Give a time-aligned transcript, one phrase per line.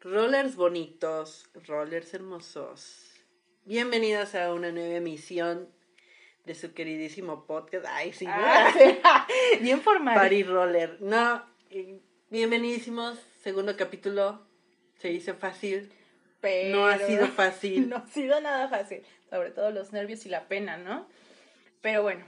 [0.00, 3.12] Rollers bonitos, rollers hermosos.
[3.66, 5.68] Bienvenidos a una nueva emisión
[6.46, 7.84] de su queridísimo podcast.
[7.90, 8.72] Ay, sí, Ah,
[9.60, 10.14] Bien formal.
[10.14, 10.96] Party Roller.
[11.02, 12.00] No, eh,
[12.30, 13.18] bienvenidísimos.
[13.42, 14.46] Segundo capítulo.
[14.98, 15.92] Se hizo fácil.
[16.40, 17.88] Pero No ha sido fácil.
[17.88, 19.02] No ha sido nada fácil.
[19.30, 21.08] Sobre todo los nervios y la pena, ¿no?
[21.80, 22.24] Pero bueno,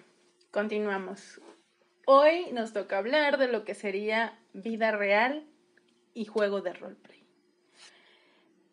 [0.51, 1.41] continuamos.
[2.07, 5.47] Hoy nos toca hablar de lo que sería vida real
[6.15, 7.23] y juego de roleplay.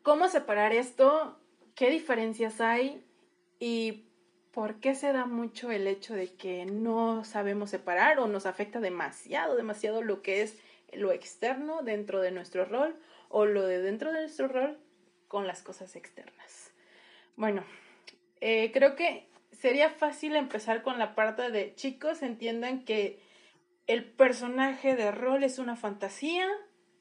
[0.03, 1.39] ¿Cómo separar esto?
[1.75, 3.03] ¿Qué diferencias hay?
[3.59, 4.05] ¿Y
[4.51, 8.79] por qué se da mucho el hecho de que no sabemos separar o nos afecta
[8.79, 10.57] demasiado, demasiado lo que es
[10.93, 12.95] lo externo dentro de nuestro rol
[13.27, 14.77] o lo de dentro de nuestro rol
[15.35, 16.71] con las cosas externas?
[17.35, 17.65] Bueno,
[18.39, 23.19] eh, creo que sería fácil empezar con la parte de chicos entiendan que
[23.85, 26.47] el personaje de rol es una fantasía,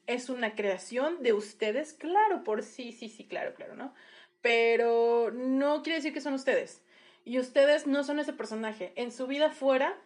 [0.05, 3.93] es una creación de ustedes, claro, por sí, sí, sí, claro, claro, ¿no?
[4.41, 6.83] Pero no quiere decir que son ustedes.
[7.23, 8.91] Y ustedes no son ese personaje.
[8.97, 9.97] En su vida fuera,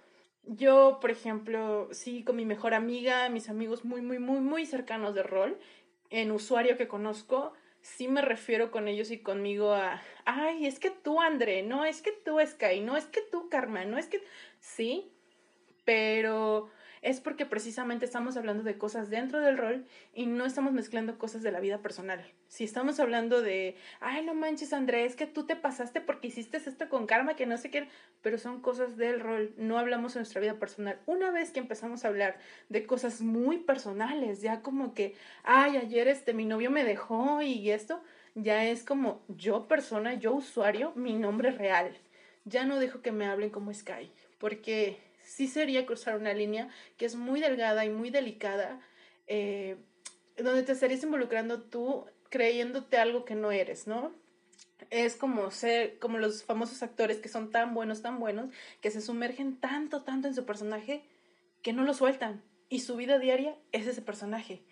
[0.44, 5.16] yo, por ejemplo, sí, con mi mejor amiga, mis amigos muy, muy, muy, muy cercanos
[5.16, 5.60] de rol,
[6.12, 10.90] en usuario que conozco, sí me refiero con ellos y conmigo a, ay, es que
[10.90, 14.22] tú, André, no, es que tú, Sky, no, es que tú, Karma, no es que,
[14.60, 15.12] sí,
[15.86, 16.70] pero
[17.02, 21.42] es porque precisamente estamos hablando de cosas dentro del rol y no estamos mezclando cosas
[21.42, 22.24] de la vida personal.
[22.48, 26.58] Si estamos hablando de, ay, no manches, André, es que tú te pasaste porque hiciste
[26.58, 27.88] esto con karma, que no sé qué,
[28.22, 31.00] pero son cosas del rol, no hablamos de nuestra vida personal.
[31.06, 32.38] Una vez que empezamos a hablar
[32.70, 37.72] de cosas muy personales, ya como que, ay, ayer este, mi novio me dejó y
[37.72, 38.02] esto,
[38.36, 41.96] ya es como yo persona, yo usuario, mi nombre real.
[42.46, 44.98] Ya no dejo que me hablen como Sky, porque
[45.30, 48.82] sí sería cruzar una línea que es muy delgada y muy delicada,
[49.28, 49.78] eh,
[50.38, 54.12] donde te estarías involucrando tú creyéndote algo que no eres, ¿no?
[54.90, 59.02] Es como ser, como los famosos actores que son tan buenos, tan buenos, que se
[59.02, 61.04] sumergen tanto, tanto en su personaje
[61.62, 62.42] que no lo sueltan.
[62.68, 64.64] Y su vida diaria es ese personaje.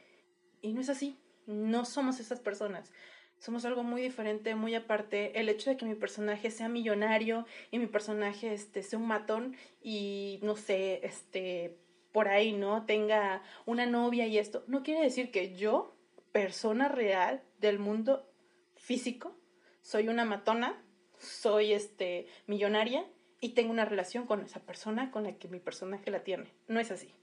[0.61, 1.17] Y no es así.
[1.45, 2.91] No somos esas personas
[3.39, 5.39] somos algo muy diferente, muy aparte.
[5.39, 9.55] El hecho de que mi personaje sea millonario y mi personaje este, sea un matón
[9.81, 11.77] y no sé, este,
[12.11, 12.85] por ahí, ¿no?
[12.85, 15.95] Tenga una novia y esto, no quiere decir que yo,
[16.31, 18.27] persona real del mundo
[18.75, 19.37] físico,
[19.81, 20.83] soy una matona,
[21.19, 23.05] soy este, millonaria
[23.39, 26.51] y tengo una relación con esa persona con la que mi personaje la tiene.
[26.67, 27.13] No es así.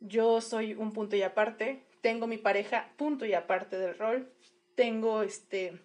[0.00, 4.30] Yo soy un punto y aparte, tengo mi pareja punto y aparte del rol,
[4.74, 5.80] tengo este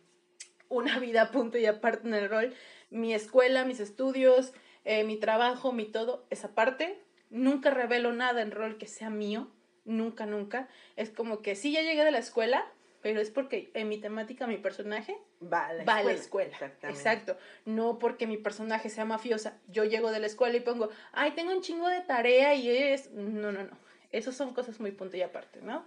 [0.70, 2.54] una vida punto y aparte en el rol,
[2.90, 4.54] mi escuela, mis estudios,
[4.86, 7.00] eh, mi trabajo, mi todo, esa parte.
[7.30, 9.52] Nunca revelo nada en rol que sea mío,
[9.86, 10.68] nunca, nunca.
[10.96, 12.66] Es como que sí, ya llegué de la escuela,
[13.02, 16.50] pero es porque en mi temática, mi personaje va a la va a la escuela.
[16.50, 16.52] escuela.
[16.52, 17.00] Exactamente.
[17.00, 17.38] Exacto.
[17.66, 19.58] No porque mi personaje sea mafiosa.
[19.68, 23.12] Yo llego de la escuela y pongo, ay, tengo un chingo de tarea y es.
[23.12, 23.78] No, no, no.
[24.12, 25.86] Esas son cosas muy punto y aparte, ¿no?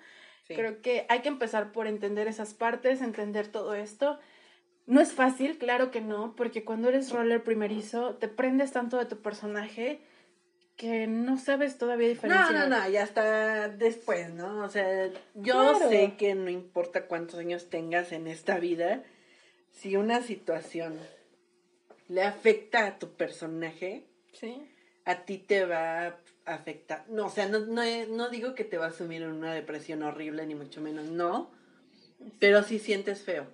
[0.53, 0.57] Sí.
[0.57, 4.19] Creo que hay que empezar por entender esas partes, entender todo esto.
[4.87, 9.07] No es fácil, claro que no, porque cuando eres roller primerizo, te prendes tanto de
[9.07, 10.01] tu personaje
[10.77, 12.69] que no sabes todavía No, diferenciar.
[12.69, 14.65] no, no, ya está después, ¿no?
[14.65, 15.89] O sea, yo Claro.
[15.89, 19.05] sé que no importa cuántos años tengas en esta vida,
[19.71, 20.99] si una situación
[22.09, 24.61] le afecta a tu personaje, Sí.
[25.05, 27.05] a ti te va a afectar.
[27.09, 30.03] No, o sea, no, no, no digo que te va a sumir en una depresión
[30.03, 31.51] horrible, ni mucho menos, no.
[32.39, 33.47] Pero sí sientes feo.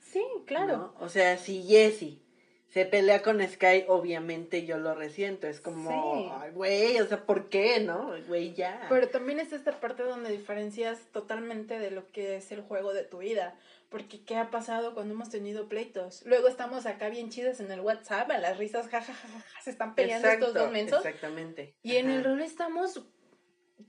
[0.00, 0.76] Sí, claro.
[0.76, 0.94] ¿no?
[1.00, 2.23] O sea, si Jessie
[2.70, 5.46] se pelea con Sky, obviamente yo lo resiento.
[5.46, 6.50] Es como, Sí.
[6.54, 8.12] güey, o sea, ¿por qué, no?
[8.26, 8.86] Güey, ya.
[8.88, 13.04] Pero también es esta parte donde diferencias totalmente de lo que es el juego de
[13.04, 13.56] tu vida.
[13.90, 16.22] Porque ¿qué ha pasado cuando hemos tenido pleitos?
[16.26, 20.26] Luego estamos acá bien chidas en el WhatsApp, a las risas, jajajaja, se están peleando
[20.28, 21.04] estos dos mensos.
[21.06, 21.76] Exactamente.
[21.82, 23.04] Y en el rol estamos,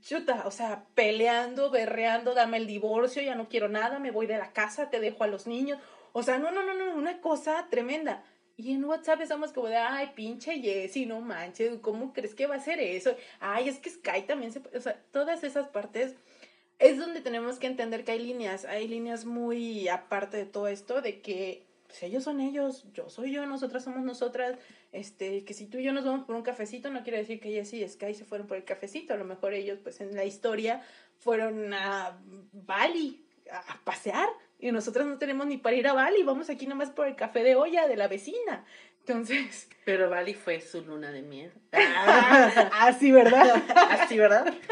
[0.02, 4.38] chuta, o sea, peleando, berreando, dame el divorcio, ya no quiero nada, me voy de
[4.38, 5.80] la casa, te dejo a los niños.
[6.12, 8.24] O sea, no, no, no, no, una cosa tremenda.
[8.58, 12.56] Y en WhatsApp estamos como de, ay, pinche Jessy, no manches, ¿cómo crees que va
[12.56, 13.16] a ser eso?
[13.40, 14.62] Ay, es que Sky también se...
[14.76, 16.16] O sea, todas esas partes
[16.80, 21.02] es donde tenemos que entender que hay líneas, hay líneas muy aparte de todo esto,
[21.02, 24.58] de que pues, ellos son ellos, yo soy yo, nosotras somos nosotras,
[24.94, 27.52] este, que si tú y yo nos vamos por un cafecito, no quiere decir que
[27.52, 30.26] Jessy y Sky se fueron por el cafecito, a lo mejor ellos, pues en la
[30.26, 30.82] historia,
[31.18, 32.20] fueron a
[32.52, 34.28] Bali a pasear,
[34.60, 37.44] y nosotras no tenemos ni para ir a Bali, vamos aquí nomás por el café
[37.44, 38.66] de olla de la vecina.
[39.00, 39.70] Entonces.
[39.84, 41.52] Pero Bali fue su luna de miel.
[41.72, 43.64] Así, ¿verdad?
[43.90, 44.54] Así, ¿verdad?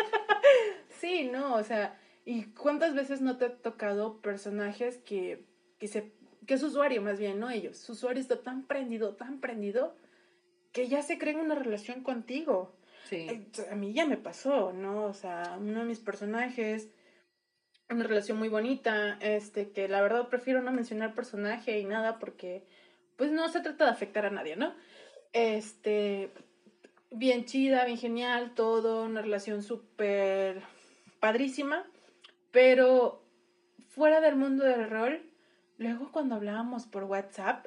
[1.00, 5.44] Sí, no, o sea, ¿y cuántas veces no te ha tocado personajes que,
[5.78, 6.14] que se
[6.46, 7.78] que es usuario más bien, no ellos.
[7.78, 9.96] Su usuario está tan prendido, tan prendido,
[10.72, 12.74] que ya se creen una relación contigo.
[13.10, 13.48] Sí.
[13.70, 15.06] A mí ya me pasó, ¿no?
[15.06, 16.90] O sea, uno de mis personajes,
[17.94, 22.64] una relación muy bonita, este, que la verdad prefiero no mencionar personaje y nada porque,
[23.16, 24.74] pues no se trata de afectar a nadie, ¿no?
[25.32, 26.32] Este,
[27.12, 30.62] bien chida, bien genial, todo, una relación súper
[31.20, 31.86] padrísima,
[32.52, 33.24] pero
[33.90, 35.22] fuera del mundo del rol,
[35.78, 37.66] luego cuando hablábamos por WhatsApp,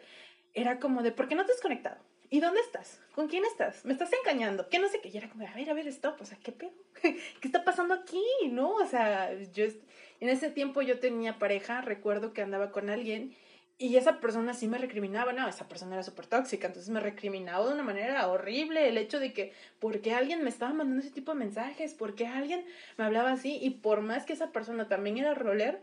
[0.54, 1.98] era como de, ¿por qué no te has conectado?
[2.28, 3.00] ¿Y dónde estás?
[3.14, 3.84] ¿Con quién estás?
[3.84, 4.68] ¿Me estás engañando?
[4.68, 5.10] ¿Qué no sé qué?
[5.10, 6.72] Y era como, a ver, a ver, stop, o sea, ¿qué pedo?
[7.02, 8.22] ¿Qué está pasando aquí?
[8.50, 8.74] ¿No?
[8.74, 9.66] O sea, yo,
[10.20, 13.34] en ese tiempo yo tenía pareja, recuerdo que andaba con alguien
[13.78, 17.66] y esa persona sí me recriminaba, no, esa persona era súper tóxica, entonces me recriminaba
[17.66, 21.12] de una manera horrible el hecho de que, ¿por qué alguien me estaba mandando ese
[21.12, 21.92] tipo de mensajes?
[21.92, 22.64] ¿Por qué alguien
[22.96, 23.58] me hablaba así?
[23.60, 25.82] Y por más que esa persona también era roller,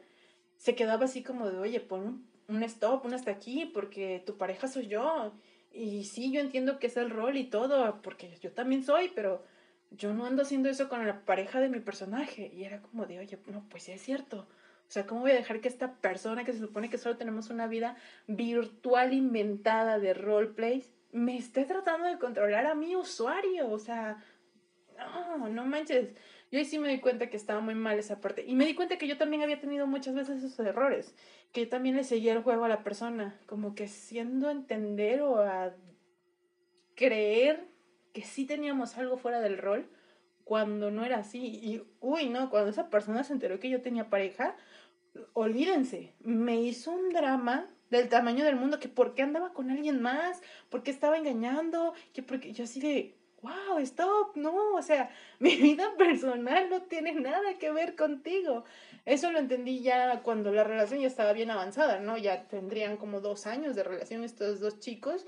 [0.57, 4.67] se quedaba así como de, oye, pon un, stop, un hasta aquí, porque tu pareja
[4.67, 5.33] soy yo.
[5.71, 9.43] Y sí, yo entiendo que es el rol y todo, porque yo también soy, pero
[9.97, 12.51] yo no ando haciendo eso con la pareja de mi personaje.
[12.53, 14.47] Y era como de, oye, no, pues sí es cierto.
[14.87, 17.49] O sea, ¿cómo voy a dejar que esta persona que se supone que solo tenemos
[17.49, 17.95] una vida
[18.27, 23.69] virtual inventada de roleplay me esté tratando de controlar a mi usuario?
[23.69, 24.23] O sea,
[24.97, 26.09] no, no manches.
[26.51, 28.43] Yo ahí sí me di cuenta que estaba muy mal esa parte.
[28.45, 31.15] Y me di cuenta que yo también había tenido muchas veces esos errores.
[31.51, 33.39] Que yo también le seguía el juego a la persona.
[33.47, 35.73] Como que siendo entender o a
[36.95, 37.72] creer
[38.13, 39.89] que sí teníamos algo fuera del rol
[40.43, 41.39] cuando no era así.
[41.39, 44.55] Y, uy, no, cuando esa persona se enteró que yo tenía pareja,
[45.33, 50.01] olvídense, me hizo un drama del tamaño del mundo, que por qué andaba con alguien
[50.01, 55.09] más, por qué estaba engañando, que porque yo así de, wow, stop, no, o sea,
[55.39, 58.63] mi vida personal no tiene nada que ver contigo.
[59.05, 62.17] Eso lo entendí ya cuando la relación ya estaba bien avanzada, ¿no?
[62.17, 65.27] Ya tendrían como dos años de relación estos dos chicos.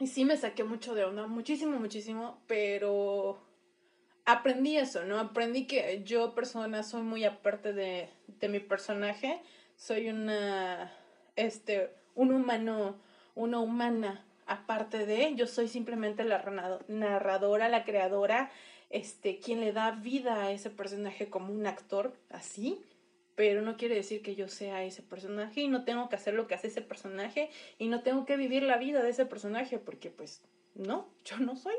[0.00, 3.38] Y sí me saqué mucho de onda, muchísimo, muchísimo, pero
[4.24, 5.18] aprendí eso, ¿no?
[5.18, 9.42] Aprendí que yo persona soy muy aparte de, de mi personaje,
[9.76, 10.90] soy una,
[11.36, 12.96] este, un humano,
[13.34, 16.42] una humana aparte de, yo soy simplemente la
[16.88, 18.50] narradora, la creadora,
[18.88, 22.82] este, quien le da vida a ese personaje como un actor, así,
[23.34, 26.46] pero no quiere decir que yo sea ese personaje y no tengo que hacer lo
[26.46, 30.10] que hace ese personaje y no tengo que vivir la vida de ese personaje porque
[30.10, 30.42] pues
[30.74, 31.76] no, yo no soy,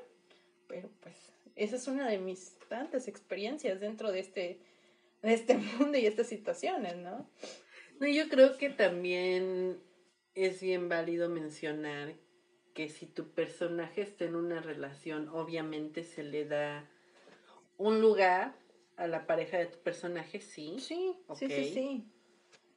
[0.68, 1.16] pero pues
[1.56, 4.60] esa es una de mis tantas experiencias dentro de este,
[5.22, 7.30] de este mundo y estas situaciones, ¿no?
[8.00, 9.80] No, yo creo que también
[10.34, 12.16] es bien válido mencionar
[12.74, 16.90] que si tu personaje está en una relación, obviamente se le da
[17.78, 18.56] un lugar
[19.02, 20.76] a la pareja de tu personaje, sí.
[20.80, 22.08] Sí, sí, sí, sí.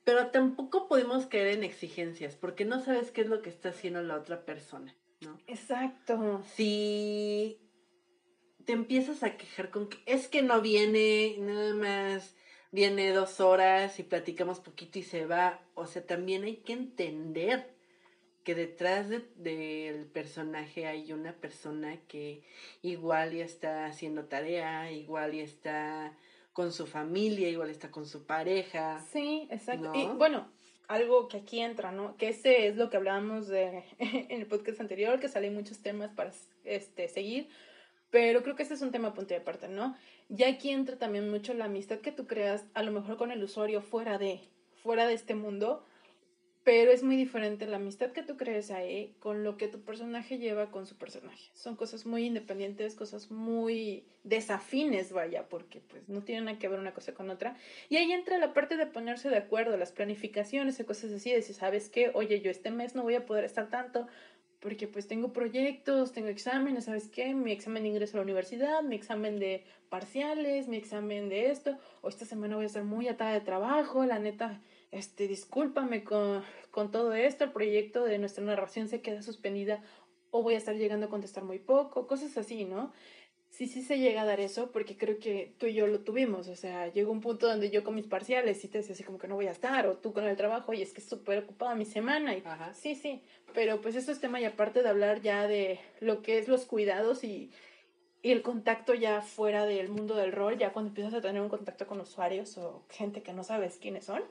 [0.05, 4.03] Pero tampoco podemos caer en exigencias, porque no sabes qué es lo que está haciendo
[4.03, 5.39] la otra persona, ¿no?
[5.47, 6.43] Exacto.
[6.55, 7.59] Si
[8.65, 12.35] te empiezas a quejar con que es que no viene, nada más
[12.71, 17.74] viene dos horas y platicamos poquito y se va, o sea, también hay que entender
[18.45, 22.43] que detrás del de, personaje hay una persona que
[22.83, 26.13] igual ya está haciendo tarea, igual ya está
[26.53, 29.05] con su familia, igual está con su pareja.
[29.13, 29.93] Sí, exacto.
[29.93, 29.95] ¿no?
[29.95, 30.47] Y bueno,
[30.89, 32.17] algo que aquí entra, ¿no?
[32.17, 36.11] Que ese es lo que hablábamos de en el podcast anterior, que salen muchos temas
[36.11, 36.31] para
[36.65, 37.49] este, seguir,
[38.11, 39.97] pero creo que ese es un tema punto de aparte, ¿no?
[40.29, 43.43] Ya aquí entra también mucho la amistad que tú creas, a lo mejor con el
[43.43, 44.41] usuario fuera de,
[44.83, 45.85] fuera de este mundo,
[46.65, 50.39] pero es muy diferente la amistad que tú crees ahí con lo que tu personaje
[50.39, 51.51] lleva con su personaje.
[51.53, 56.81] Son cosas muy independientes, cosas muy desafines, vaya, porque pues no tienen nada que ver
[56.81, 57.55] una cosa con otra.
[57.91, 61.43] Y ahí entra la parte de ponerse de acuerdo, las planificaciones y cosas así, de
[61.43, 64.07] si sabes qué, oye, yo este mes no voy a poder estar tanto
[64.61, 67.35] porque pues tengo proyectos, tengo exámenes, ¿sabes qué?
[67.35, 71.77] Mi examen de ingreso a la universidad, mi examen de parciales, mi examen de esto,
[72.01, 74.63] o esta semana voy a estar muy atada de trabajo, la neta
[74.95, 79.83] este, discúlpame con, con todo esto, el proyecto de nuestra narración se queda suspendida
[80.31, 82.93] o voy a estar llegando a contestar muy poco, cosas así, ¿no?
[83.51, 86.49] Sí, sí se llega a dar eso porque creo que tú y yo lo tuvimos,
[86.49, 89.19] o sea, llegó un punto donde yo con mis parciales y te decía así como
[89.19, 91.39] que no voy a estar, o tú con el trabajo y es que es súper
[91.39, 92.75] ocupada mi semana y Ajá.
[92.75, 93.23] sí, sí,
[93.53, 96.65] pero pues eso es tema y aparte de hablar ya de lo que es los
[96.65, 97.53] cuidados y,
[98.23, 101.49] y el contacto ya fuera del mundo del rol, ya cuando empiezas a tener un
[101.49, 104.23] contacto con usuarios o gente que no sabes quiénes son,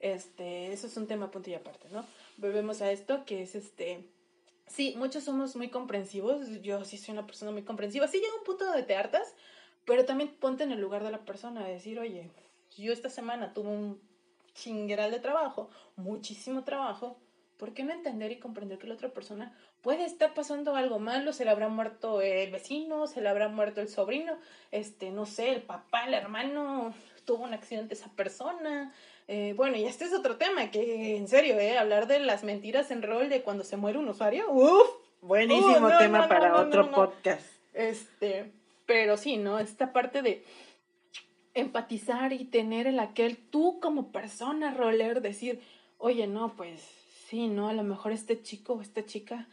[0.00, 2.04] este, eso es un tema punto y aparte, ¿no?
[2.36, 4.04] Volvemos a esto, que es este,
[4.66, 6.62] Sí, muchos somos muy comprensivos.
[6.62, 8.08] Yo sí soy una persona muy comprensiva.
[8.08, 9.34] Sí llega un punto donde te hartas,
[9.84, 11.64] pero también ponte en el lugar de la persona.
[11.64, 12.30] Decir, oye,
[12.76, 14.00] yo esta semana tuve un
[14.54, 17.18] chingueral de trabajo, muchísimo trabajo.
[17.58, 21.32] ¿Por qué no entender y comprender que la otra persona puede estar pasando algo malo?
[21.32, 24.36] Se le habrá muerto el vecino, se le habrá muerto el sobrino,
[24.72, 26.92] este, no sé, el papá, el hermano,
[27.24, 28.92] tuvo un accidente esa persona.
[29.26, 32.90] Eh, bueno, y este es otro tema, que en serio, eh, hablar de las mentiras
[32.90, 34.88] en rol de cuando se muere un usuario, uff,
[35.22, 37.46] buenísimo Uh, no, tema no, para no, otro podcast.
[37.72, 38.52] Este,
[38.86, 39.58] pero sí, ¿no?
[39.58, 40.44] Esta parte de
[41.54, 45.60] empatizar y tener el aquel tú como persona roller, decir,
[45.98, 46.82] oye, no, pues
[47.28, 47.68] sí, ¿no?
[47.68, 49.48] A lo mejor este chico o esta chica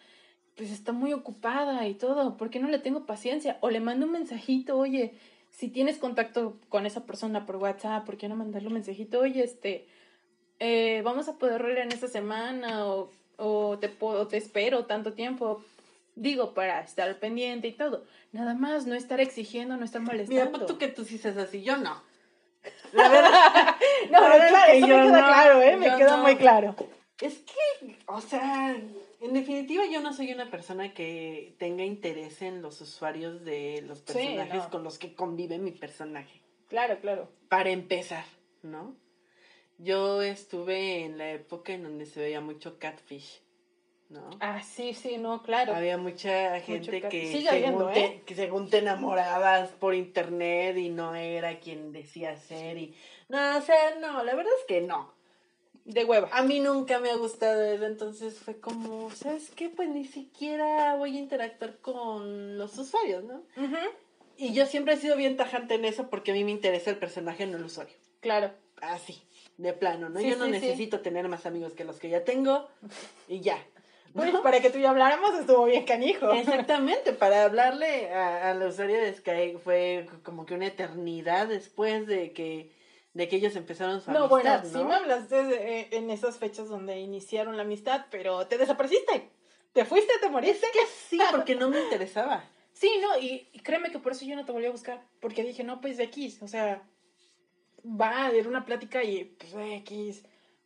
[0.56, 3.58] pues está muy ocupada y todo, ¿por qué no le tengo paciencia?
[3.62, 5.14] O le mando un mensajito, oye,
[5.52, 9.20] si tienes contacto con esa persona por WhatsApp, ¿por qué no mandarle un mensajito?
[9.20, 9.88] Oye, este,
[10.60, 13.90] eh, vamos a poder rolear en esta semana o, o te,
[14.30, 15.64] te espero tanto tiempo.
[16.16, 18.04] Digo, para estar pendiente y todo.
[18.32, 20.52] Nada más, no estar exigiendo, no estar Mira, molestando.
[20.52, 22.02] pues tú que tú sí seas así, yo no.
[22.94, 23.76] La verdad,
[24.12, 25.78] No, La verdad eso yo me queda no, claro, ¿eh?
[25.78, 26.24] Me queda no.
[26.24, 26.76] muy claro.
[27.22, 28.76] es que, o sea,
[29.22, 34.00] en definitiva yo no soy una persona que tenga interés en los usuarios de los
[34.00, 34.70] Sí, personajes no.
[34.70, 36.42] con los que convive mi personaje.
[36.68, 37.30] Claro, claro.
[37.50, 38.26] Para empezar,
[38.64, 38.96] ¿no?
[39.78, 43.42] Yo estuve en la época en donde se veía mucho catfish,
[44.10, 44.30] ¿no?
[44.40, 45.76] Ah, sí, sí, no, claro.
[45.76, 48.24] Había mucha gente que, según habiendo, te, ¿eh?
[48.26, 52.96] que según te enamorabas por internet y no era quien decía ser y...
[53.30, 55.14] No, o sea, no, la verdad es que no.
[55.94, 56.30] De hueva.
[56.32, 59.70] A mí nunca me ha gustado eso, entonces fue como, ¿sabes qué?
[59.70, 63.44] Pues ni siquiera voy a interactuar con los usuarios, ¿no?
[64.38, 66.98] Y yo siempre he sido bien tajante en eso porque a mí me interesa el
[66.98, 67.96] personaje, no el usuario.
[68.22, 68.52] Claro.
[68.82, 69.22] Así,
[69.58, 70.20] de plano, ¿no?
[70.20, 70.60] Sí, yo no sí, sí.
[70.60, 72.68] necesito tener más amigos que los que ya tengo
[73.28, 73.58] y ya.
[74.14, 74.24] ¿no?
[74.24, 76.32] Pues para que tú y yo habláramos estuvo bien canijo.
[76.32, 82.08] Exactamente, para hablarle a, a la usuaria de Sky fue como que una eternidad después
[82.08, 82.72] de que,
[83.14, 84.70] de que ellos empezaron su No, amistad, bueno, ¿no?
[84.80, 89.30] sí me hablaste de- eh, en esas fechas donde iniciaron la amistad, pero te desapareciste.
[89.74, 90.68] Te fuiste, te Es moriste.
[90.74, 92.44] que sí, porque no me interesaba.
[92.74, 95.44] Sí, no, y, y créeme que por eso yo no te volví a buscar, porque
[95.44, 96.82] dije, no, pues de X, o sea,
[97.86, 100.24] va a haber una plática y pues de X,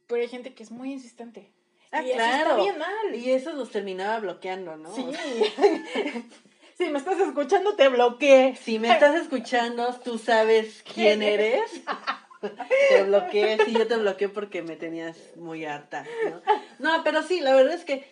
[0.07, 1.51] pero hay gente que es muy insistente.
[1.91, 2.49] Ah, y eso claro.
[2.51, 3.15] está bien mal.
[3.15, 4.93] Y eso los terminaba bloqueando, ¿no?
[4.93, 5.03] Sí.
[6.77, 8.55] si me estás escuchando, te bloqueé.
[8.55, 11.69] Si me estás escuchando, tú sabes quién eres.
[12.89, 16.41] Te bloqueé, sí, yo te bloqueé porque me tenías muy harta, ¿no?
[16.79, 18.05] No, pero sí, la verdad es que,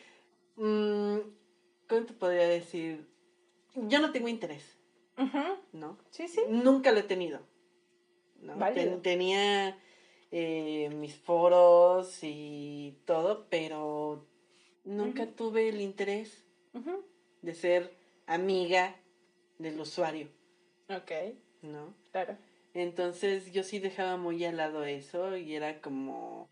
[0.56, 1.18] mm,
[1.88, 3.08] ¿cómo te podría decir?
[3.76, 4.78] Yo no tengo interés,
[5.72, 5.98] ¿no?
[6.12, 6.42] Sí, sí.
[6.50, 7.42] Nunca lo he tenido.
[8.42, 8.58] ¿no?
[8.58, 8.92] Válido.
[8.92, 9.78] Ten- tenía
[10.32, 14.26] eh, mis foros y todo, pero
[14.84, 16.44] nunca tuve el interés
[17.42, 18.96] de ser amiga
[19.60, 20.28] del usuario,
[20.90, 21.12] Ok,
[21.62, 21.94] ¿no?
[22.12, 22.36] claro.
[22.74, 26.50] Entonces yo sí dejaba muy al lado eso y era como...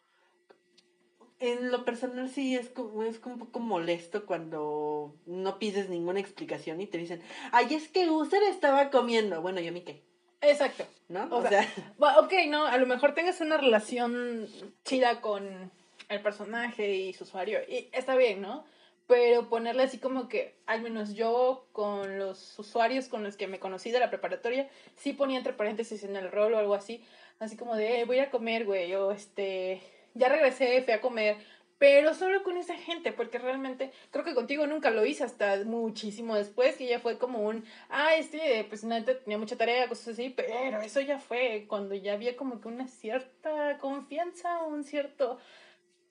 [1.39, 6.19] En lo personal sí es como, es como un poco molesto cuando no pides ninguna
[6.19, 9.41] explicación y te dicen, ay, es que User estaba comiendo.
[9.41, 10.03] Bueno, yo me qué,
[10.41, 10.85] Exacto.
[11.07, 11.23] ¿no?
[11.31, 11.67] O O, sea,
[12.19, 14.47] ok, no, a lo mejor tengas una relación
[14.83, 15.71] chida con
[16.09, 18.65] el personaje y su usuario, y está bien, ¿no?
[19.11, 23.59] Pero ponerle así como que, al menos yo con los usuarios con los que me
[23.59, 27.03] conocí de la preparatoria, sí ponía entre paréntesis en el rol o algo así,
[27.39, 29.81] así como de, "Eh, voy a comer, güey, yo, este,
[30.13, 31.35] ya regresé, fui a comer,
[31.77, 36.35] pero solo con esa gente, porque realmente creo que contigo nunca lo hice hasta muchísimo
[36.35, 40.29] después, que ya fue como un, ah, este, pues neta tenía mucha tarea, cosas así,
[40.29, 45.37] pero eso ya fue cuando ya había como que una cierta confianza, un cierto,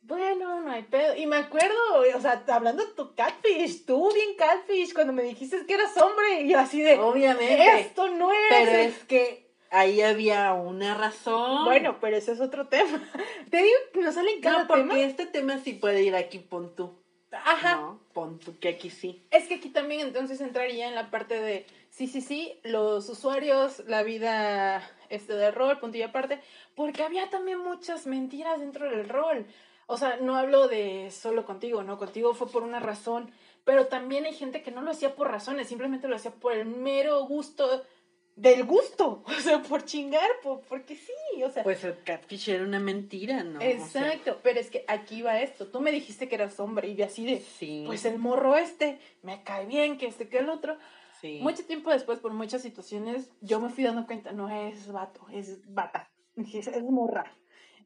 [0.02, 1.16] bueno, no hay pedo.
[1.16, 1.74] Y me acuerdo,
[2.16, 6.42] o sea, hablando de tu catfish, tú bien catfish, cuando me dijiste que eras hombre,
[6.42, 7.80] y yo así de, obviamente.
[7.80, 8.38] esto no es.
[8.48, 11.64] Pero es que ahí había una razón.
[11.64, 13.02] Bueno, pero ese es otro tema.
[13.50, 15.00] Te digo que nos salen cada no, porque tema.
[15.00, 16.98] este tema sí puede ir aquí, pon tú.
[17.32, 17.76] Ajá.
[17.76, 18.00] ¿no?
[18.12, 19.22] Pon tú que aquí sí.
[19.30, 23.84] Es que aquí también entonces entraría en la parte de, sí, sí, sí, los usuarios,
[23.86, 26.40] la vida este de rol, punto y aparte,
[26.74, 29.46] porque había también muchas mentiras dentro del rol.
[29.90, 31.98] O sea, no hablo de solo contigo, ¿no?
[31.98, 33.32] Contigo fue por una razón,
[33.64, 36.64] pero también hay gente que no lo hacía por razones, simplemente lo hacía por el
[36.64, 37.82] mero gusto
[38.36, 41.64] del gusto, o sea, por chingar, por, porque sí, o sea.
[41.64, 43.58] Pues el catfish era una mentira, ¿no?
[43.58, 45.66] O sea, Exacto, pero es que aquí va esto.
[45.66, 47.82] Tú me dijiste que eras hombre y así de, sí.
[47.84, 50.78] pues el morro este me cae bien, que este, que el otro.
[51.20, 51.40] sí.
[51.42, 55.58] Mucho tiempo después, por muchas situaciones, yo me fui dando cuenta, no es vato, es
[55.74, 57.24] bata, es morra.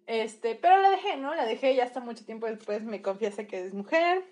[0.06, 1.34] Este, pero la dejé, ¿no?
[1.34, 4.22] La dejé y hasta mucho tiempo después me confiesa que es mujer.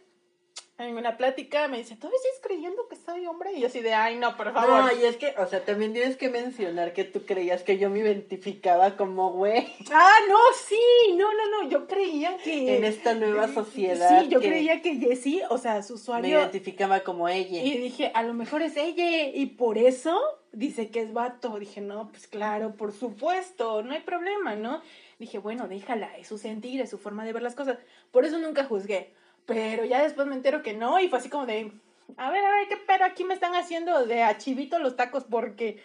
[0.79, 3.53] en una plática me dice, ¿todavía sigues creyendo que soy hombre?
[3.53, 4.85] Y yo así de, ay, no, por favor.
[4.85, 7.89] No, y es que, o sea, también tienes que mencionar que tú creías que yo
[7.89, 12.77] me identificaba como güey Ah, no, sí, no, no, no, yo creía que...
[12.77, 14.23] en esta nueva sociedad.
[14.23, 16.39] Sí, yo que creía que Jessie, o sea, su Me usuario...
[16.41, 17.63] identificaba como ella.
[17.63, 20.21] Y dije, a lo mejor es ella, y por eso
[20.53, 21.59] dice que es vato.
[21.61, 24.83] Dije, no, pues claro, por supuesto, no hay problema, ¿no?
[25.23, 27.79] Dije, bueno, déjala, es su sentir, es su forma de ver las cosas.
[28.11, 29.15] Por eso nunca juzgué.
[29.47, 31.71] Pero ya después me entero que no, y fue así como de,
[32.17, 35.23] a ver, a ver, ¿qué pero aquí me están haciendo de achivito los tacos?
[35.23, 35.81] Porque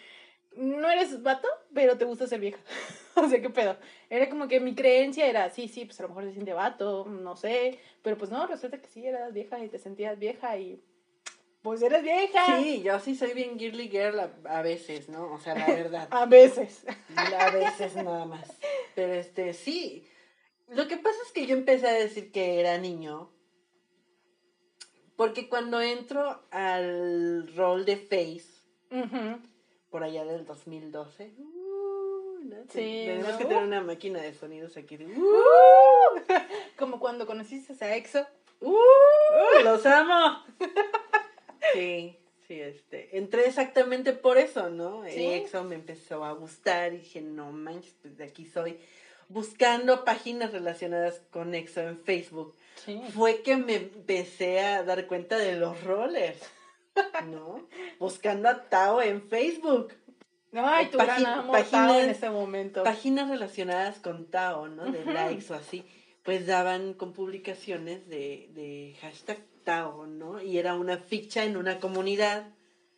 [0.56, 2.58] no eres vato, pero te gusta ser vieja.
[3.14, 3.76] o sea, ¿qué pedo?
[4.10, 7.04] Era como que mi creencia era, sí, sí, pues a lo mejor se siente vato,
[7.04, 7.78] no sé.
[8.02, 10.82] Pero pues no, resulta que sí, eras vieja y te sentías vieja y
[11.62, 12.58] pues eres vieja.
[12.58, 15.32] Sí, yo sí soy bien girly girl a, a veces, ¿no?
[15.32, 16.08] O sea, la verdad.
[16.10, 16.84] A veces.
[17.16, 18.48] a veces nada más.
[18.94, 20.06] Pero este, sí.
[20.68, 23.32] Lo que pasa es que yo empecé a decir que era niño.
[25.16, 28.62] Porque cuando entro al rol de Face,
[29.90, 32.56] por allá del 2012, uh, ¿no?
[32.68, 33.38] Sí, tenemos ¿no?
[33.38, 34.96] que tener una máquina de sonidos aquí.
[34.96, 36.22] de, uh,
[36.78, 38.24] Como cuando conociste a EXO.
[38.60, 38.76] ¡Uh!
[39.64, 40.44] ¡Los amo!
[41.74, 43.16] Sí, sí, este.
[43.18, 45.02] Entré exactamente por eso, ¿no?
[45.08, 45.26] Sí.
[45.26, 48.78] EXO me empezó a gustar y dije, no manches, pues de aquí soy.
[49.28, 53.00] Buscando páginas relacionadas con EXO en Facebook, Sí.
[53.14, 56.40] fue que me empecé a dar cuenta de los rollers,
[57.26, 57.66] ¿no?
[57.98, 59.92] Buscando a Tao en Facebook.
[60.54, 62.82] Ay, tu Págin- gran amor páginas- Tao en ese momento.
[62.84, 64.90] Páginas relacionadas con Tao, ¿no?
[64.90, 65.84] De likes o así.
[66.22, 70.40] Pues daban con publicaciones de, de hashtag Tao, ¿no?
[70.40, 72.48] Y era una ficha en una comunidad,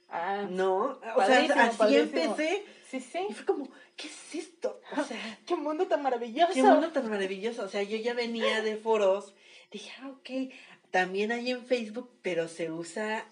[0.08, 1.00] Ah, ¿no?
[1.16, 2.02] O sea, así padrísimo.
[2.20, 2.64] empecé.
[2.88, 3.18] sí, sí.
[3.28, 4.80] Y fue como, ¿qué es esto?
[4.96, 6.52] O sea, Qué mundo tan maravilloso.
[6.52, 7.64] qué mundo tan maravilloso.
[7.64, 9.34] O sea, yo ya venía de foros.
[9.72, 10.52] Dije, ah, ok.
[10.92, 13.24] También hay en Facebook, pero se usa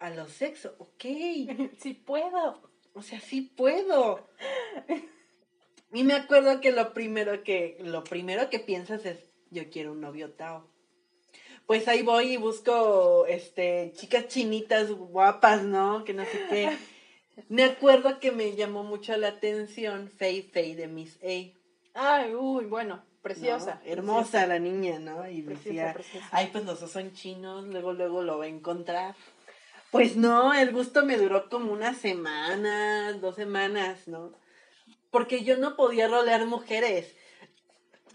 [0.00, 0.72] a los sexos.
[0.78, 1.04] Ok.
[1.80, 2.60] Sí puedo.
[2.94, 4.28] O sea, sí puedo.
[5.92, 9.18] Y me acuerdo que lo primero que, lo primero que piensas es,
[9.50, 10.68] yo quiero un novio Tao.
[11.70, 16.02] Pues ahí voy y busco, este, chicas chinitas guapas, ¿no?
[16.02, 16.76] Que no sé qué.
[17.48, 21.54] Me acuerdo que me llamó mucho la atención Faye Faye de Miss A.
[21.94, 23.04] Ay, uy, bueno, ¿no?
[23.22, 23.80] preciosa.
[23.84, 25.30] Hermosa la niña, ¿no?
[25.30, 26.28] Y Preciosa, decía, preciosa.
[26.32, 29.14] ay, pues los dos son chinos, luego, luego lo va a encontrar.
[29.92, 34.32] Pues no, el gusto me duró como unas semanas, dos semanas, ¿no?
[35.12, 37.14] Porque yo no podía rolear mujeres.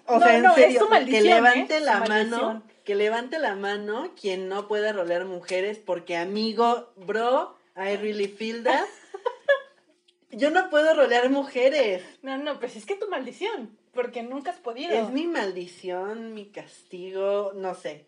[0.07, 1.79] O No, sea, en no, es serio, maldición, que levante ¿eh?
[1.79, 2.63] la Tu mano.
[2.85, 8.63] Que levante la mano quien no pueda rolear mujeres, porque amigo, bro, I really feel
[8.63, 8.85] that.
[10.31, 12.03] Yo no puedo rolear mujeres.
[12.21, 14.91] No, no, pues es que tu maldición, porque nunca has podido.
[14.93, 18.05] Es mi maldición, mi castigo, no sé.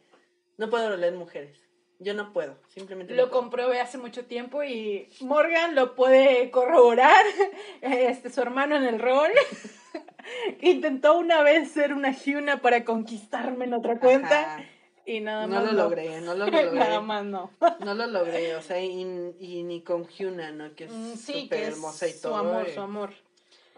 [0.58, 1.58] No puedo rolear mujeres.
[2.00, 3.42] Yo no puedo, simplemente no Lo puedo.
[3.42, 7.26] comprobé hace mucho tiempo y Morgan lo puede corroborar.
[7.82, 9.32] Este, su hermano en el rol.
[10.62, 14.64] Intentó una vez ser una Hyuna para conquistarme en otra cuenta Ajá.
[15.06, 15.66] y nada No más.
[15.66, 16.72] lo logré, no lo logré.
[16.74, 17.52] nada más no.
[17.80, 19.02] No lo logré, o sea, y,
[19.40, 20.74] y ni con Hyuna, ¿no?
[20.76, 22.36] Que es Mm, Sí, súper hermosa y su todo.
[22.38, 23.10] amor, eh, su amor.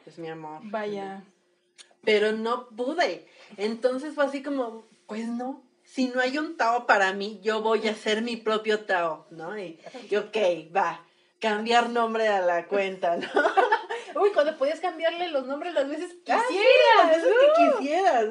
[0.05, 0.59] Es mi amor.
[0.63, 1.23] Vaya.
[2.03, 3.27] Pero no pude.
[3.57, 5.63] Entonces fue así como, pues no.
[5.83, 9.57] Si no hay un Tao para mí, yo voy a hacer mi propio Tao, ¿no?
[9.59, 10.37] Y, y ok,
[10.75, 11.03] va.
[11.39, 13.27] Cambiar nombre a la cuenta, ¿no?
[14.19, 16.97] Uy, cuando podías cambiarle los nombres las veces que Ah, quisieras.
[16.97, 18.25] las veces que quisieras.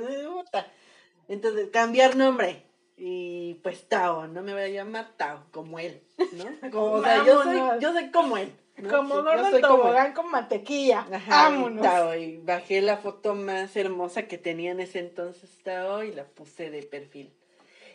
[1.28, 2.62] Entonces, cambiar nombre.
[2.96, 6.44] Y pues Tao, no me voy a llamar Tao, como él, ¿no?
[6.72, 8.52] Como, o sea, yo soy, yo soy como él.
[8.76, 8.90] ¿no?
[8.90, 11.06] Como Sí, soy en como tobogán con mantequilla.
[11.12, 11.82] Ajá, y Vámonos.
[11.82, 16.24] Tao, y bajé la foto más hermosa que tenía en ese entonces Tao y la
[16.24, 17.32] puse de perfil.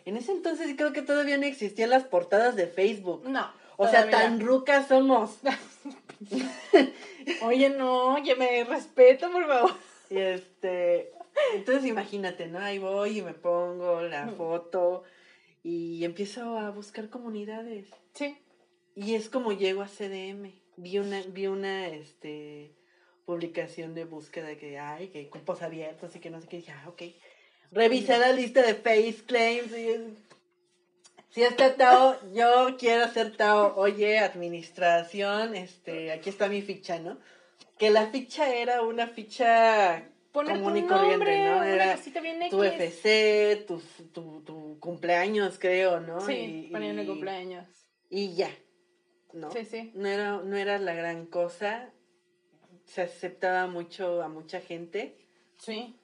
[0.06, 3.28] En ese entonces creo que todavía no existían las portadas de Facebook.
[3.28, 3.50] No.
[3.76, 5.38] O sea, tan rucas somos.
[7.42, 9.74] Oye, no, oye, me respeto, por favor.
[10.10, 11.10] Y este,
[11.54, 12.58] entonces imagínate, ¿no?
[12.58, 15.04] Ahí voy y me pongo la foto
[15.62, 17.88] y empiezo a buscar comunidades.
[18.12, 18.36] Sí.
[18.94, 20.52] Y es como llego a CDM.
[20.76, 22.74] Vi una, vi una, este,
[23.24, 26.56] publicación de búsqueda que, ay, que cupos abiertos y que no sé qué.
[26.58, 27.02] Dije, ah, ok.
[27.72, 30.16] Revisé la lista de face claims y...
[31.34, 33.74] Si está Tao, yo quiero ser Tao.
[33.76, 37.18] Oye, administración, este, aquí está mi ficha, ¿no?
[37.76, 41.64] Que la ficha era una ficha Poner común y corriente, ¿no?
[41.64, 41.98] Era
[42.50, 42.62] tu.
[42.62, 46.20] FC, tu, tu, tu cumpleaños, creo, ¿no?
[46.20, 47.66] Sí, ponían el cumpleaños.
[48.08, 48.50] y ya,
[49.32, 49.50] ¿no?
[49.50, 49.90] Sí, sí.
[49.96, 51.90] No era, no era la gran cosa,
[52.84, 55.16] se aceptaba mucho a mucha gente,
[55.58, 55.96] Sí.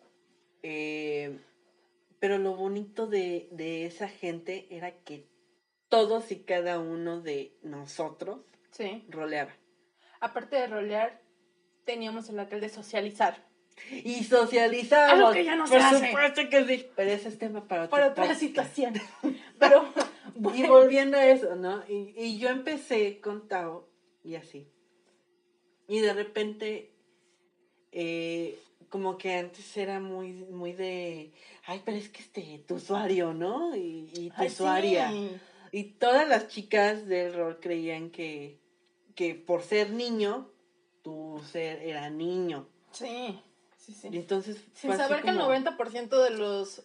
[0.65, 1.39] eh,
[2.21, 5.27] pero lo bonito de, de esa gente era que
[5.89, 9.05] todos y cada uno de nosotros Sí.
[9.09, 9.53] roleaba.
[10.21, 11.21] Aparte de rolear,
[11.85, 13.45] teníamos el aquel de socializar.
[13.91, 15.13] Y socializamos.
[15.15, 16.07] Algo que ya no se Por hace.
[16.09, 16.87] supuesto que sí.
[16.95, 18.41] Pero ese es tema para otro Para otra podcast.
[18.41, 18.95] situación.
[19.59, 19.89] Pero,
[20.37, 21.83] Y bueno, volviendo a eso, ¿no?
[21.89, 23.89] Y, y yo empecé con Tao
[24.23, 24.69] y así.
[25.89, 26.93] Y de repente,
[27.93, 28.59] eh,
[28.91, 31.33] como que antes era muy, muy de,
[31.67, 33.75] ay, pero es que este, tu usuario, ¿no?
[33.77, 35.11] Y, y tu ay, usuaria.
[35.11, 35.31] sí.
[35.73, 38.59] Y todas las chicas del rol creían que,
[39.15, 40.51] que por ser niño,
[41.03, 42.69] tu ser era niño.
[42.91, 43.41] Sí,
[43.79, 44.09] sí, sí.
[44.11, 46.83] Y entonces Sin saber que el como- 90% de los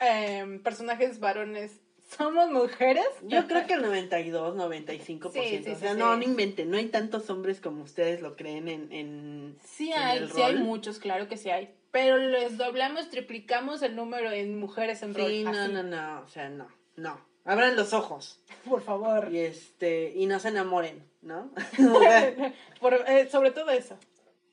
[0.00, 3.06] em, personajes varones somos mujeres.
[3.22, 5.32] Yo creo que el 92, 95%.
[5.32, 6.70] Sí, sí, o sea, sí, no, no inventen.
[6.70, 8.92] No hay tantos hombres como ustedes lo creen en...
[8.92, 11.74] en Sí en hay, el sí hay muchos, claro que sí hay.
[11.90, 15.28] Pero les doblamos, triplicamos el número en mujeres en rol.
[15.30, 15.72] Sí, no, así.
[15.72, 16.20] no, no.
[16.22, 17.20] O sea, no, no.
[17.44, 19.28] Abran los ojos Por favor.
[19.30, 21.50] y, este, y no se enamoren, ¿no?
[22.80, 23.98] Por- eh, sobre todo eso.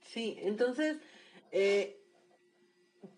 [0.04, 0.98] sí, entonces,
[1.52, 1.98] eh,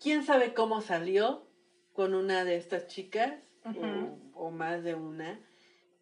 [0.00, 1.46] ¿quién sabe cómo salió
[1.92, 3.34] con una de estas chicas?
[3.64, 5.40] O, o más de una,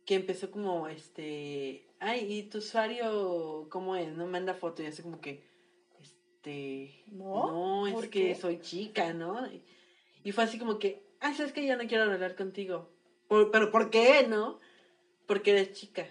[0.05, 4.09] que empezó como, este, ay, ¿y tu usuario cómo es?
[4.17, 5.45] No manda foto y así como que,
[6.01, 7.87] este, ¿No?
[7.87, 8.35] es ¿Por que qué?
[8.35, 9.47] soy chica, ¿no?
[10.25, 12.91] Y, fue así como que, ay, sabes que yo no quiero hablar contigo.
[13.29, 14.59] Por- pero ¿por qué, no?
[15.27, 16.07] Porque eres chica.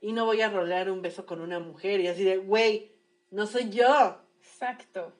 [0.00, 2.00] Y no voy a rolar un beso con una mujer.
[2.00, 2.92] Y así de, güey,
[3.30, 4.20] no soy yo.
[4.38, 5.14] Exacto.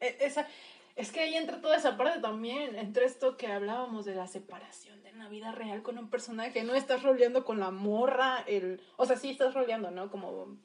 [0.00, 0.48] E- Esa,
[0.96, 5.02] es que ahí entra toda esa parte también, entre esto que hablábamos de la separación
[5.02, 9.04] de la vida real con un personaje, no estás roleando con la morra, el, o
[9.06, 10.10] sea, sí estás roleando, ¿no?
[10.10, 10.56] Como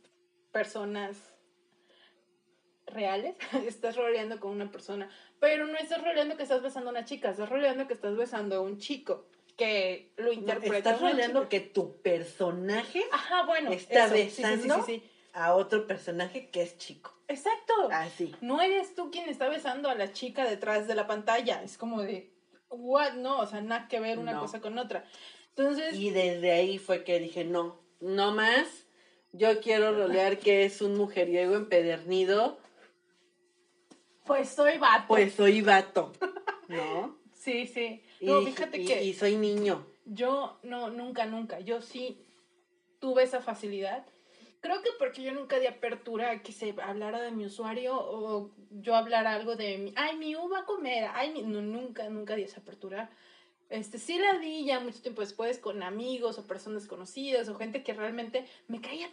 [0.51, 1.17] personas
[2.85, 7.05] reales, estás roleando con una persona, pero no estás roleando que estás besando a una
[7.05, 10.91] chica, estás roleando que estás besando a un chico, que lo No, interpreta.
[10.91, 14.75] estás roleando que tu personaje Ajá, bueno, está eso, sí, besando.
[14.85, 15.09] sí, sí.
[15.39, 17.13] A otro personaje que es chico.
[17.27, 17.73] Exacto.
[17.91, 18.35] Así.
[18.41, 21.61] no eres tú quien está besando a la chica detrás de la pantalla.
[21.63, 22.33] Es como de,
[22.69, 23.13] what?
[23.13, 24.41] No, o sea, nada que ver una No.
[24.41, 25.05] cosa con otra.
[25.49, 28.67] Entonces, Y desde ahí fue que dije, no, no más.
[29.31, 32.57] Yo quiero rolear que es un mujeriego empedernido,
[34.25, 35.05] pues soy vato.
[35.07, 36.11] pues soy vato,
[36.67, 37.17] ¿no?
[37.33, 38.03] sí, sí.
[38.21, 39.85] No, fíjate y- que y soy niño.
[40.05, 41.59] yo, no, nunca, nunca.
[41.59, 42.25] Yo sí
[42.99, 44.05] tuve esa facilidad.
[44.61, 48.51] Creo que porque yo nunca di apertura a que se hablara de mi usuario o
[48.71, 51.43] yo hablara algo de mi, ay, mi U va a comer, ay, mi...
[51.43, 53.09] No, nunca, nunca di esa apertura.
[53.69, 57.83] Este, sí la di ya mucho tiempo después con amigos o personas conocidas o gente
[57.83, 59.11] que realmente me caía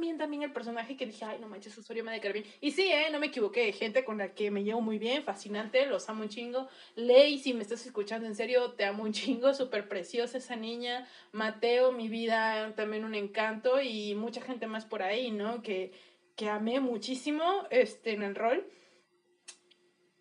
[0.00, 2.34] bien, tan bien el personaje que dije, ay, no manches, usuario me ha de caer
[2.34, 2.46] bien.
[2.60, 5.86] Y sí, eh, no me equivoqué, gente con la que me llevo muy bien, fascinante,
[5.86, 6.68] los amo un chingo.
[6.94, 11.08] Ley, si me estás escuchando en serio, te amo un chingo, súper preciosa esa niña.
[11.32, 15.62] Mateo, mi vida, también un encanto y mucha gente más por ahí, ¿no?
[15.62, 15.92] Que,
[16.36, 18.66] que amé muchísimo este, en el rol.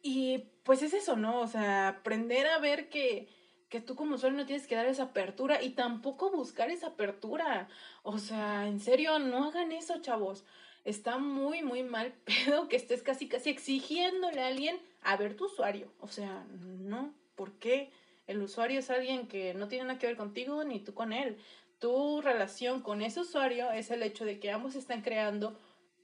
[0.02, 1.42] Y pues es eso, ¿no?
[1.42, 3.28] O sea, aprender a ver que,
[3.70, 7.68] que tú como usuario no tienes que dar esa apertura y tampoco buscar esa apertura.
[8.04, 10.46] O sea, en serio, no hagan eso, chavos.
[10.84, 15.46] Está muy, muy mal pedo que estés casi, casi exigiéndole a alguien a ver tu
[15.46, 15.92] usuario.
[16.00, 17.92] O sea, no, ¿por qué?
[18.28, 21.38] El usuario es alguien que no tiene nada que ver contigo ni tú con él.
[21.80, 25.58] Tu relación con ese usuario es el hecho de que ambos están creando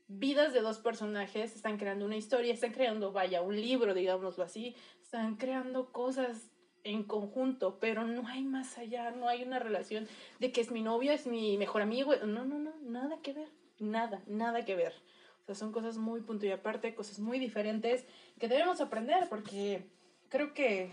[0.08, 4.76] vidas de dos personajes, están creando una historia, están creando, vaya, un libro, digámoslo así,
[5.02, 6.50] están creando cosas
[6.83, 10.07] en conjunto, pero no hay más allá, no hay una relación
[10.39, 13.49] de que es mi novio, es mi mejor amigo, no, no, no, nada que ver,
[13.79, 14.93] nada, nada que ver.
[15.41, 18.05] O sea, son cosas muy punto y aparte, cosas muy diferentes
[18.39, 19.85] que debemos aprender porque
[20.29, 20.91] creo que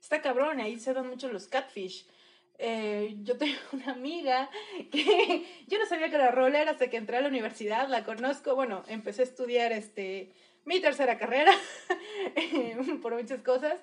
[0.00, 2.06] está cabrón, ahí se dan mucho los catfish.
[2.58, 4.48] Eh, yo tengo una amiga
[4.90, 8.54] que yo no sabía que era roller hasta que entré a la universidad, la conozco,
[8.54, 10.32] bueno, empecé a estudiar este,
[10.64, 11.52] mi tercera carrera
[13.02, 13.80] por muchas cosas.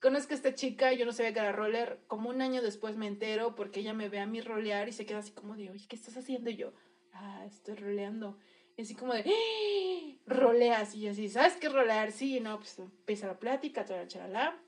[0.00, 3.06] Conozco a esta chica, yo no sabía que era roller, como un año después me
[3.06, 5.86] entero porque ella me ve a mí rolear y se queda así como de, oye,
[5.88, 6.50] ¿qué estás haciendo?
[6.50, 6.72] Y yo,
[7.12, 8.38] ah, estoy roleando.
[8.76, 10.16] Y así como de, ¡Ah!
[10.26, 10.94] roleas.
[10.94, 12.12] Y yo así, ¿sabes qué rolear?
[12.12, 14.62] Sí, no, pues empieza la plática, chalala, chalala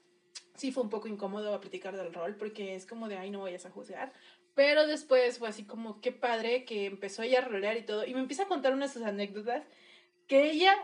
[0.59, 3.43] sí fue un poco incómodo a platicar del rol porque es como de, ay, no
[3.43, 4.13] vayas a juzgar.
[4.55, 8.05] Pero después fue así como, qué padre que empezó ella a rolear y todo.
[8.05, 9.65] Y me empieza a contar una de sus anécdotas
[10.27, 10.75] que ella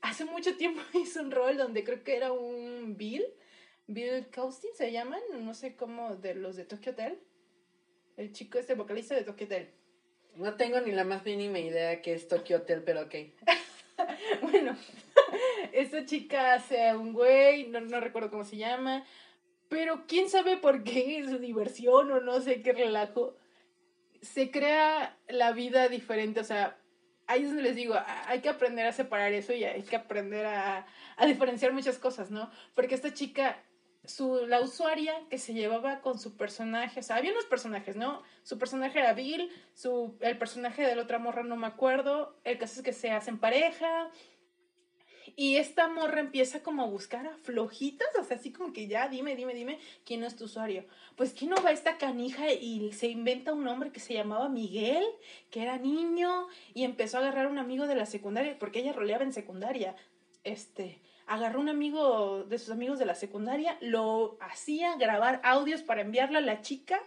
[0.00, 3.24] hace mucho tiempo hizo un rol donde creo que era un Bill,
[3.92, 7.18] Bill Costin se llaman, no sé cómo, de los de Tokyo Hotel.
[8.16, 9.70] El chico este vocalista de Tokyo Hotel.
[10.36, 13.14] No tengo ni la más mínima idea que es Tokyo Hotel, pero ok.
[14.42, 14.76] bueno,
[15.72, 19.04] esta chica hace un güey, no, no recuerdo cómo se llama,
[19.68, 23.36] Pero quién sabe por qué, su diversión o no sé qué relajo,
[24.22, 26.40] se crea la vida diferente.
[26.40, 26.78] O sea,
[27.26, 27.94] ahí es donde les digo,
[28.26, 32.30] hay que aprender a separar eso y hay que aprender a, a diferenciar muchas cosas,
[32.30, 32.50] ¿no?
[32.74, 33.62] Porque esta chica
[34.04, 38.22] su, la usuaria que se llevaba con su personaje, o sea, había unos personajes, ¿no?
[38.42, 42.58] Su personaje era Bill, su, el personaje de la otra morra no me acuerdo, el
[42.58, 44.10] caso es que se hacen pareja,
[45.36, 49.08] y esta morra empieza como a buscar a flojitas, o sea, así como que ya,
[49.08, 50.84] dime, dime, dime, ¿quién es tu usuario?
[51.16, 55.04] Pues, ¿quién no va esta canija y se inventa un nombre que se llamaba Miguel,
[55.50, 58.92] que era niño, y empezó a agarrar a un amigo de la secundaria, porque ella
[58.92, 59.96] roleaba en secundaria,
[60.44, 66.02] este, agarró un amigo de sus amigos de la secundaria, lo hacía grabar audios para
[66.02, 67.00] enviarle a la chica,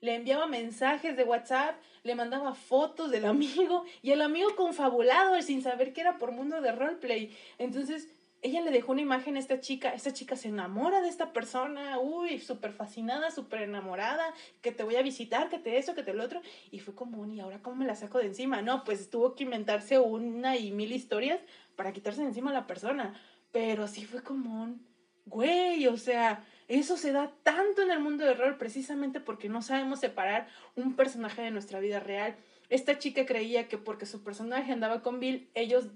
[0.00, 5.62] le enviaba mensajes de WhatsApp, le mandaba fotos del amigo y el amigo confabulado sin
[5.62, 7.36] saber que era por mundo de roleplay.
[7.58, 8.08] Entonces,
[8.42, 12.00] ella le dejó una imagen a esta chica, esta chica se enamora de esta persona,
[12.00, 16.12] uy, súper fascinada, súper enamorada, que te voy a visitar, que te eso, que te
[16.12, 18.60] lo otro, y fue como, ¿y ahora cómo me la saco de encima?
[18.60, 21.38] No, pues tuvo que inventarse una y mil historias
[21.76, 23.14] para quitarse de encima a la persona.
[23.52, 24.86] Pero sí fue como un,
[25.26, 29.62] güey, o sea, eso se da tanto en el mundo del rol precisamente porque no
[29.62, 32.36] sabemos separar un personaje de nuestra vida real.
[32.70, 35.88] Esta chica creía que porque su personaje andaba con Bill, ellos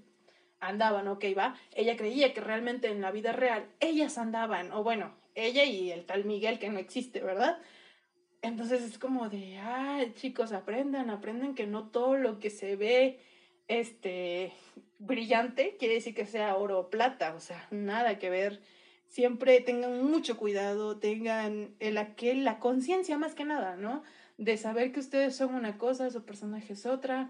[0.59, 1.55] andaban, ok, va.
[1.73, 6.05] Ella creía que realmente en la vida real ellas andaban, o bueno, ella y el
[6.05, 7.59] tal Miguel que no existe, ¿verdad?
[8.41, 13.19] Entonces es como de, ay, chicos, aprendan, aprendan que no todo lo que se ve
[13.67, 14.53] este
[14.99, 18.61] brillante quiere decir que sea oro o plata, o sea, nada que ver.
[19.07, 24.03] Siempre tengan mucho cuidado, tengan el aquel, la conciencia más que nada, ¿no?
[24.37, 27.29] De saber que ustedes son una cosa, su personaje es otra,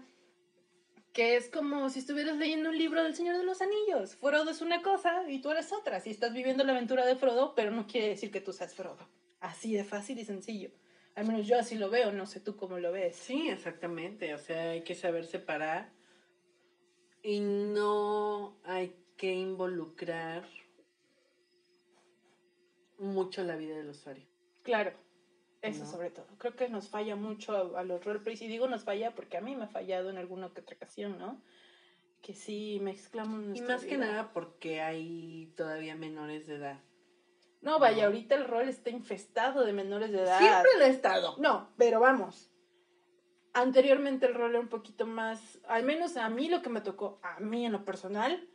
[1.12, 4.16] que es como si estuvieras leyendo un libro del Señor de los Anillos.
[4.16, 6.00] Frodo es una cosa y tú eres otra.
[6.00, 9.08] Si estás viviendo la aventura de Frodo, pero no quiere decir que tú seas Frodo.
[9.40, 10.70] Así de fácil y sencillo.
[11.14, 13.16] Al menos yo así lo veo, no sé tú cómo lo ves.
[13.16, 14.34] Sí, exactamente.
[14.34, 15.90] O sea, hay que saber separar
[17.28, 20.48] y no hay que involucrar
[22.98, 24.24] mucho la vida del usuario.
[24.62, 24.94] Claro,
[25.60, 26.24] eso sobre todo.
[26.38, 28.40] Creo que nos falla mucho a, los roleplays.
[28.40, 31.18] Y digo nos falla porque a mí me ha fallado en alguna que otra ocasión,
[31.18, 31.42] ¿no?
[32.22, 36.80] Que sí mezclamos Y más que nada porque hay todavía menores de edad.
[37.60, 40.38] No, vaya, ahorita el rol está infestado de menores de edad.
[40.38, 41.36] Siempre lo ha estado.
[41.36, 42.50] No, pero vamos
[43.60, 47.18] anteriormente el rol era un poquito más, al menos a mí lo que me tocó,
[47.22, 48.48] a mí en lo personal,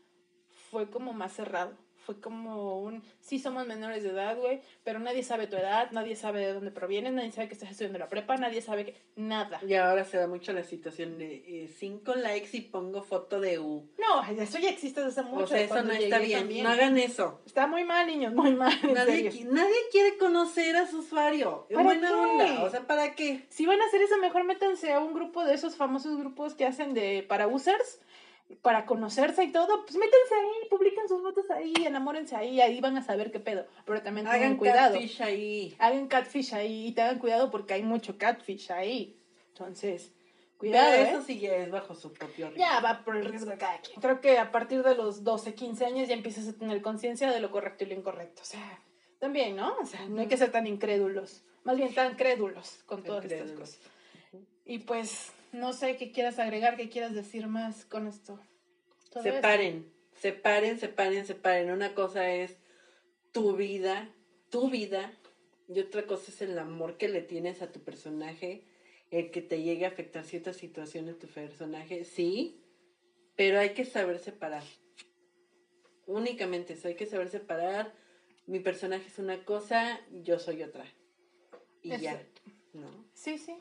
[0.71, 5.23] fue como más cerrado fue como un, sí somos menores de edad, güey, pero nadie
[5.23, 8.35] sabe tu edad, nadie sabe de dónde provienes, nadie sabe que estás estudiando la prepa,
[8.37, 9.59] nadie sabe que, nada.
[9.65, 13.59] Y ahora se da mucho la situación de eh, cinco likes y pongo foto de
[13.59, 13.87] U.
[13.97, 15.45] No, eso ya existe desde hace mucho.
[15.45, 17.41] O sea, eso no está bien, no hagan eso.
[17.45, 18.73] Está muy mal, niños, muy mal.
[18.93, 21.65] Nadie, nadie quiere conocer a su usuario.
[21.69, 23.45] Es buena onda, o sea, ¿para qué?
[23.49, 26.65] Si van a hacer eso, mejor métanse a un grupo de esos famosos grupos que
[26.65, 27.99] hacen de para users
[28.61, 32.97] para conocerse y todo, pues métanse ahí, publiquen sus fotos ahí, enamórense ahí, ahí van
[32.97, 33.65] a saber qué pedo.
[33.85, 34.93] Pero también tengan cuidado.
[34.93, 35.75] catfish ahí.
[35.79, 39.17] Hagan catfish ahí y tengan cuidado porque hay mucho catfish ahí.
[39.49, 40.11] Entonces,
[40.57, 40.91] cuidado.
[40.91, 41.23] Pero eso ¿eh?
[41.25, 42.59] sí es bajo su propio riesgo.
[42.59, 43.99] Ya va por el riesgo de cada quien.
[43.99, 47.39] Creo que a partir de los 12, 15 años ya empiezas a tener conciencia de
[47.39, 48.41] lo correcto y lo incorrecto.
[48.41, 48.81] O sea,
[49.19, 49.77] también, ¿no?
[49.77, 51.43] O sea, no hay que ser tan incrédulos.
[51.63, 53.79] Más bien tan crédulos con todas estas cosas.
[54.65, 58.39] Y pues no sé qué quieras agregar, qué quieras decir más con esto.
[59.21, 61.71] Separen, separen, separen, separen.
[61.71, 62.57] Una cosa es
[63.31, 64.09] tu vida,
[64.49, 65.13] tu vida,
[65.67, 68.65] y otra cosa es el amor que le tienes a tu personaje,
[69.11, 72.59] el que te llegue a afectar ciertas situaciones tu personaje, sí,
[73.35, 74.63] pero hay que saber separar.
[76.07, 77.93] Únicamente eso, hay que saber separar.
[78.45, 80.85] Mi personaje es una cosa, yo soy otra.
[81.81, 82.21] Y ya,
[82.73, 83.05] ¿no?
[83.13, 83.55] Sí, sí.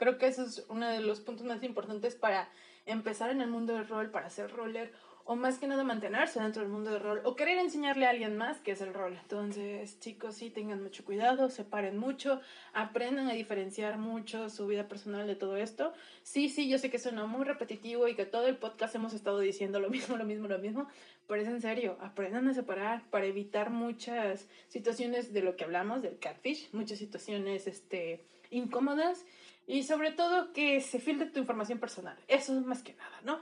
[0.00, 2.48] Creo que eso es uno de los puntos más importantes para
[2.86, 4.94] empezar en el mundo del rol, para ser roller,
[5.26, 8.34] o más que nada mantenerse dentro del mundo del rol, o querer enseñarle a alguien
[8.34, 9.18] más que es el rol.
[9.20, 12.40] Entonces, chicos, sí, tengan mucho cuidado, separen mucho,
[12.72, 15.92] aprendan a diferenciar mucho su vida personal de todo esto.
[16.22, 19.38] Sí, sí, yo sé que suena muy repetitivo y que todo el podcast hemos estado
[19.38, 20.88] diciendo lo mismo, lo mismo, lo mismo,
[21.28, 26.00] pero es en serio, aprendan a separar para evitar muchas situaciones de lo que hablamos,
[26.00, 29.26] del catfish, muchas situaciones este, incómodas
[29.66, 32.16] y sobre todo que se filtre tu información personal.
[32.28, 33.40] Eso es más que nada, ¿no?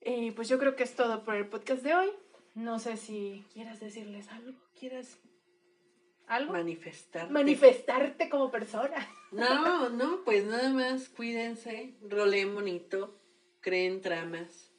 [0.00, 2.10] Y pues yo creo que es todo por el podcast de hoy.
[2.54, 5.18] No sé si quieras decirles algo, quieras
[6.26, 6.52] algo.
[6.52, 7.32] Manifestarte.
[7.32, 9.06] Manifestarte como persona.
[9.32, 13.18] No, no, pues nada más cuídense, roleen bonito,
[13.60, 14.72] creen tramas.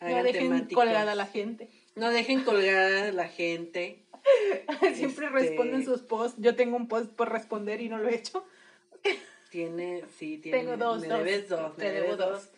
[0.00, 1.68] no dejen colgada a la gente.
[1.94, 4.06] No dejen colgada a la gente.
[4.94, 6.40] Siempre Este- responden sus posts.
[6.40, 8.46] Yo tengo un post por responder y no lo he hecho.
[9.52, 10.58] Tiene, sí, tiene.
[10.60, 11.18] Tengo dos, Me dos.
[11.18, 12.30] debes dos, Te me debo dos.
[12.30, 12.48] dos.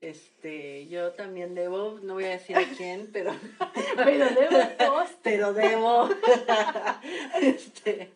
[0.00, 3.32] Este, yo también debo, no voy a decir a quién, pero,
[3.96, 5.14] Pero debo post.
[5.22, 6.08] pero debo.
[7.40, 8.10] Este,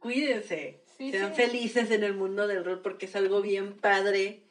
[0.00, 0.80] cuídense.
[0.98, 1.42] Sí, Sean sí.
[1.42, 4.42] felices en el mundo del rol porque es algo bien padre.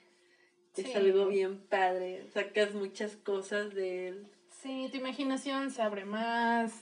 [0.74, 0.82] Sí.
[0.82, 2.26] Es algo bien padre.
[2.34, 4.28] Sacas muchas cosas de él.
[4.64, 6.74] Sí, tu imaginación se abre más.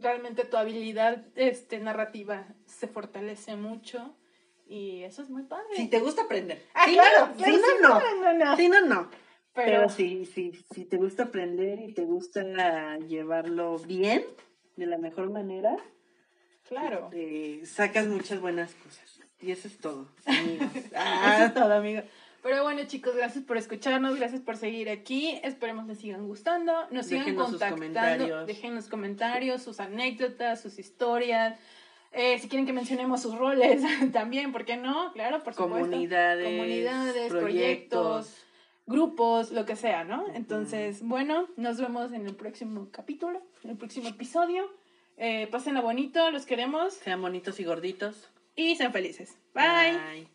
[0.00, 4.16] Realmente tu habilidad este, narrativa se fortalece mucho.
[4.66, 5.64] Y eso es muy padre.
[5.76, 6.62] Si te gusta aprender.
[6.74, 8.00] Ah, Si claro, no, claro, si sí, no, no.
[8.00, 8.56] no, no, no.
[8.56, 9.10] Si no, no.
[9.52, 14.24] Pero, Pero sí, sí, si te gusta aprender y te gusta llevarlo bien,
[14.76, 15.76] de la mejor manera,
[16.68, 17.10] claro.
[17.12, 19.20] eh, sacas muchas buenas cosas.
[19.40, 20.68] Y eso es todo, amigos.
[20.74, 22.02] Eso Ah, es todo, amigo.
[22.42, 25.38] Pero bueno, chicos, gracias por escucharnos, gracias por seguir aquí.
[25.44, 28.46] Esperemos les sigan gustando, nos sigan Déjenos sus contactando, comentarios.
[28.46, 31.58] déjenos comentarios, sus anécdotas, sus historias.
[32.14, 35.12] Eh, si quieren que mencionemos sus roles también, ¿por qué no?
[35.12, 35.90] Claro, por supuesto.
[35.90, 38.44] comunidades, Comunidades, proyectos,
[38.86, 40.26] grupos, lo que sea, ¿no?
[40.34, 44.70] Entonces, bueno, nos vemos en el próximo capítulo, en el próximo episodio.
[45.16, 48.28] Eh, pásenla bonito, los queremos Sean bonitos y gorditos.
[48.56, 49.36] y sean felices.
[49.54, 49.92] Bye.
[49.92, 50.33] Bye.